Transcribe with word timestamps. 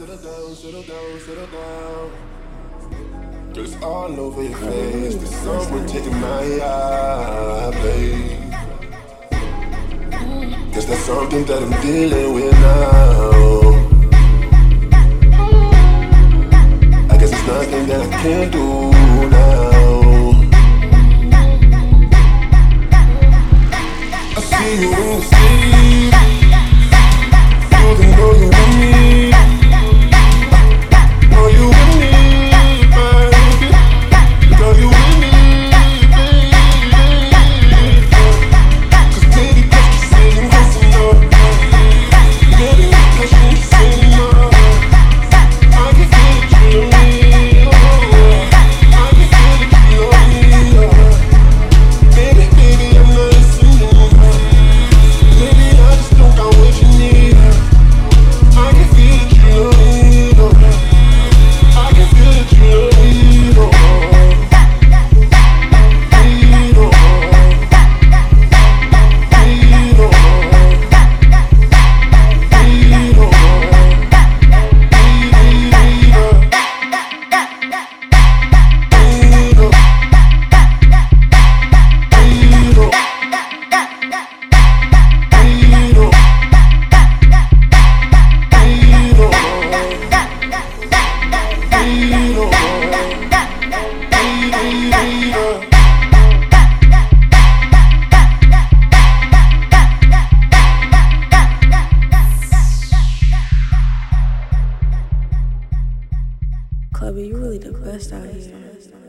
settle 0.00 0.16
down, 0.16 0.54
settle 0.54 0.82
down, 0.82 1.20
settle 1.20 1.46
down. 1.48 2.10
Just 3.52 3.82
all 3.82 4.18
over 4.18 4.42
your 4.42 4.56
face. 4.56 5.16
The 5.16 5.26
sun 5.26 5.72
will 5.72 5.86
take 5.86 6.06
my 6.06 6.60
eye, 6.62 7.70
babe. 7.82 8.54
Cause 10.72 10.86
that's 10.86 11.00
something 11.02 11.44
that 11.44 11.62
I'm 11.62 11.82
dealing 11.82 12.32
with 12.34 12.52
now. 12.52 13.30
I 17.10 17.16
guess 17.18 17.32
it's 17.32 17.46
nothing 17.46 17.86
that 17.88 18.00
I 18.00 18.08
can 18.22 18.50
do 18.50 18.90
now. 19.28 20.00
I 24.36 24.40
see 24.40 24.80
you 24.80 24.88
in 24.94 25.20
the 25.20 25.26
sea. 25.26 25.99
clubby. 107.00 107.28
You 107.28 107.38
really 107.38 107.56
the 107.56 107.72
best 107.72 108.12
out 108.12 108.28
here. 108.28 108.99